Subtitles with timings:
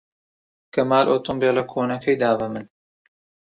[0.73, 2.65] کەمال ئۆتۆمبێلە کۆنەکەی دا بە من.